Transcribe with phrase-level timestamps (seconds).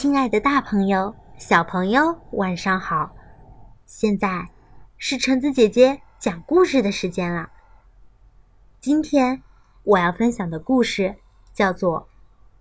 [0.00, 3.14] 亲爱的，大朋友、小朋友，晚上好！
[3.84, 4.48] 现在
[4.96, 7.50] 是橙子姐姐讲故事的时间了。
[8.80, 9.42] 今天
[9.82, 11.16] 我要分享的故事
[11.52, 12.08] 叫做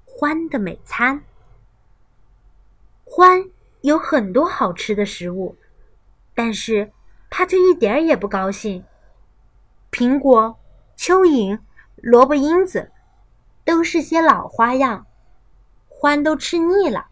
[0.20, 1.16] 《欢的美餐》。
[3.06, 3.46] 欢
[3.84, 5.56] 有很多好吃的食物，
[6.36, 6.92] 但是
[7.30, 8.84] 他却一点儿也不高兴。
[9.90, 10.60] 苹果、
[10.98, 11.58] 蚯蚓、
[11.96, 12.92] 萝卜缨子，
[13.64, 15.08] 都是些老花样，
[15.88, 17.06] 欢都吃腻了。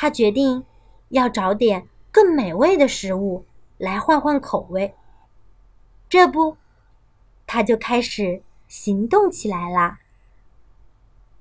[0.00, 0.64] 他决定
[1.08, 3.44] 要找点更美味的食物
[3.78, 4.94] 来换换口味。
[6.08, 6.56] 这不，
[7.48, 9.98] 他就开始行动起来啦。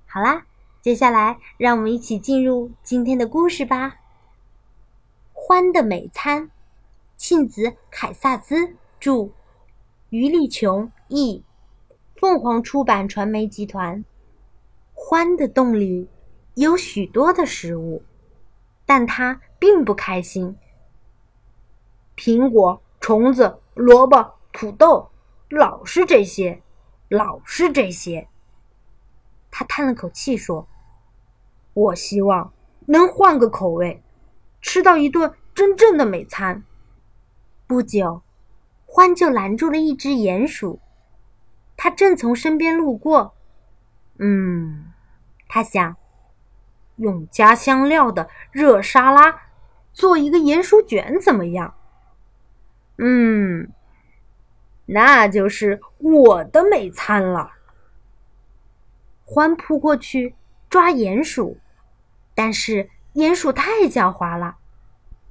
[0.08, 0.48] 好啦，
[0.82, 3.98] 接下来让我们一起进入今天的故事吧。
[5.34, 6.50] 欢的美餐，
[7.16, 9.30] 庆子凯萨兹著，
[10.10, 11.44] 于丽琼译，
[12.16, 14.04] 凤凰出版传媒集团。
[14.96, 16.10] 欢的洞里
[16.56, 18.02] 有许多的食物。
[18.88, 20.58] 但他并不开心。
[22.16, 25.12] 苹果、虫子、萝卜、土豆，
[25.50, 26.64] 老是这些，
[27.10, 28.28] 老是这些。
[29.52, 30.68] 他叹了口气说
[31.76, 32.54] ：“我希望
[32.86, 34.02] 能换个口味，
[34.62, 36.64] 吃到一顿真正的美餐。”
[37.68, 38.22] 不久，
[38.86, 40.80] 欢就拦住了一只鼹鼠，
[41.76, 43.36] 它正从身边路过。
[44.18, 44.94] 嗯，
[45.50, 45.98] 他想。
[46.98, 49.42] 用加香料的热沙拉
[49.94, 51.74] 做一个鼹鼠卷怎么样？
[52.98, 53.72] 嗯，
[54.86, 57.54] 那就是我的美餐了。
[59.24, 60.36] 欢扑过去
[60.70, 61.58] 抓鼹鼠，
[62.34, 64.58] 但是鼹鼠太狡猾了，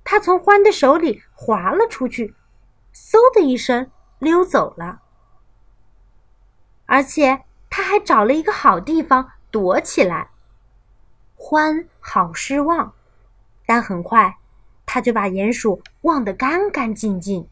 [0.05, 2.35] 它从欢的手里滑了出去，
[2.95, 5.01] 嗖的一声溜走了。
[6.85, 10.31] 而且他还找了一个好地方躲起来。
[11.49, 12.93] 欢好失望，
[13.67, 14.37] 但很快
[14.85, 17.49] 他就把鼹鼠忘得干干净净，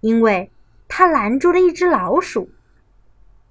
[0.00, 0.50] 因为
[0.88, 2.48] 他拦住了一只老鼠，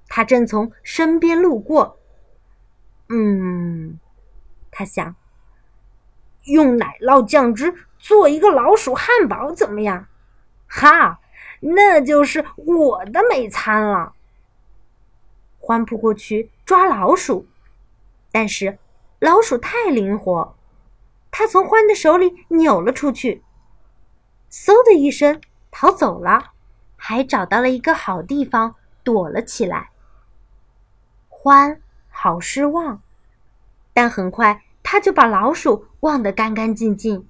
[0.08, 2.00] 它正从身边路过。
[3.10, 4.00] 嗯，
[4.72, 5.16] 他想
[6.46, 10.08] 用奶酪酱汁做一个老鼠汉堡怎么样？
[10.66, 11.20] 哈，
[11.60, 14.14] 那就是我的美餐了。
[15.60, 17.46] 欢扑过去抓老鼠，
[18.32, 18.80] 但是。
[19.20, 20.56] 老鼠太灵活，
[21.32, 23.44] 它从欢的手里扭了出去，
[24.52, 26.52] 嗖的一声逃走了，
[26.98, 29.90] 还找到了一个好地方躲了起来。
[31.30, 33.02] 欢好失望，
[33.94, 37.28] 但很快他就把老鼠忘得干干净净，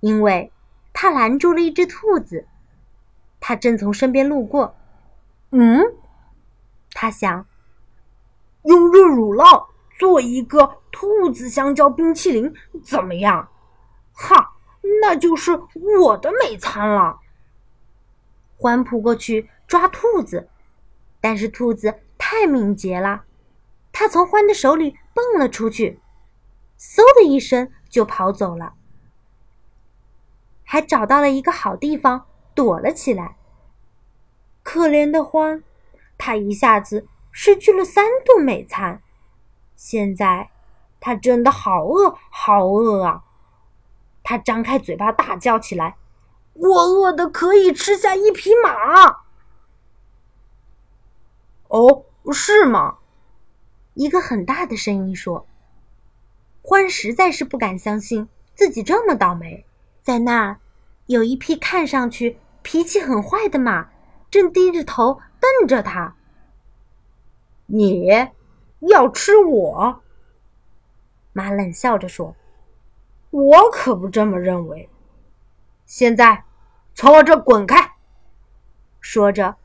[0.00, 0.52] 因为
[0.92, 2.46] 他拦住了一只兔子，
[3.40, 4.74] 它正从身边路过。
[5.50, 5.82] 嗯，
[6.92, 7.46] 他想
[8.62, 9.71] 用热乳酪。
[10.02, 12.52] 做一个兔子香蕉冰淇淋
[12.82, 13.48] 怎么样？
[14.12, 14.54] 哈，
[15.00, 15.52] 那就是
[16.00, 17.20] 我的美餐了。
[18.56, 20.48] 欢扑过去抓兔子，
[21.20, 23.22] 但是兔子太敏捷了，
[23.92, 26.00] 它从欢的手里蹦了出去，
[26.80, 28.72] 嗖的一声就跑走了，
[30.64, 32.26] 还找到了一个好地方
[32.56, 33.36] 躲了起来。
[34.64, 35.62] 可怜的欢，
[36.18, 39.00] 他一下子失去了三顿美餐。
[39.84, 40.48] 现在，
[41.00, 43.24] 他真的好饿，好饿啊！
[44.22, 45.96] 他张开嘴巴大叫起来
[46.54, 49.22] ：“我饿的可以吃下一匹马！”
[51.66, 52.98] 哦，是吗？
[53.94, 55.48] 一个很大的声音说。
[56.62, 59.66] 欢实在是不敢相信自己这么倒霉。
[60.00, 60.60] 在那儿，
[61.06, 63.88] 有一匹看上去脾气很坏的马，
[64.30, 66.14] 正低着头瞪着他。
[67.66, 68.28] 你。
[68.88, 70.02] 要吃我？
[71.32, 72.36] 马冷笑着说
[73.30, 74.88] ：“我可不这么认为。
[75.86, 76.44] 现在
[76.94, 77.92] 从我这滚开！”
[79.00, 79.56] 说着，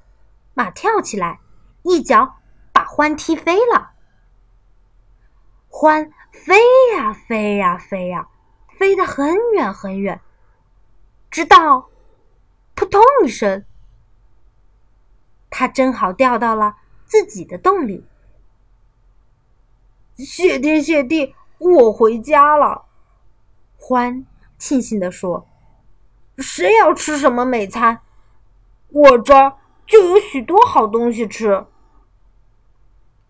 [0.53, 1.39] 马跳起来，
[1.83, 2.35] 一脚
[2.71, 3.91] 把欢踢飞了。
[5.67, 6.55] 欢飞
[6.95, 8.29] 呀飞呀飞呀，
[8.77, 10.21] 飞得很远很远，
[11.29, 11.89] 直到
[12.75, 13.65] 扑通一声，
[15.49, 18.05] 它正好掉到了自己的洞里。
[20.17, 22.85] 谢天谢地，我回家了。
[23.77, 24.25] 欢
[24.57, 25.47] 庆幸地说
[26.39, 28.01] ：“谁要吃什么美餐，
[28.89, 31.67] 我这儿就有许多好东西吃。”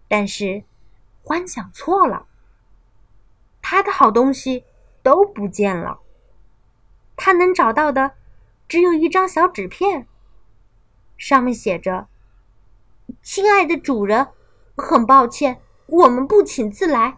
[0.08, 0.64] 但是
[1.22, 2.26] 欢想错了，
[3.62, 4.64] 他的好东西
[5.04, 6.00] 都不见了。
[7.18, 8.14] 他能找到的
[8.70, 10.08] 只有一张小纸片，
[11.18, 12.08] 上面写着
[13.22, 14.30] ：“亲爱的主人，
[14.78, 17.18] 很抱歉。”我们不请自来，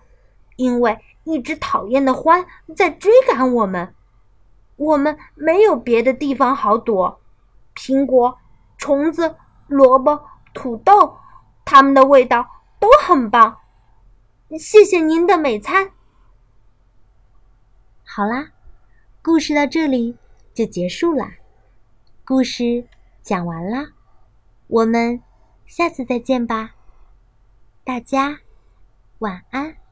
[0.56, 2.46] 因为一只讨厌的獾
[2.76, 3.94] 在追赶我们。
[4.78, 7.20] 我们没有别的地方好躲。
[7.76, 8.38] 苹果、
[8.78, 9.36] 虫子、
[9.68, 10.22] 萝卜、
[10.54, 11.18] 土豆，
[11.66, 12.48] 它们的味道
[12.80, 13.58] 都很棒。
[14.58, 15.92] 谢谢您的美餐。
[18.04, 18.52] 好啦，
[19.22, 20.18] 故事到这里
[20.54, 21.34] 就结束啦。
[22.26, 22.88] 故事
[23.22, 23.90] 讲完啦，
[24.68, 25.22] 我们
[25.66, 26.72] 下次再见吧。
[27.84, 28.40] 大家
[29.20, 29.89] 晚安。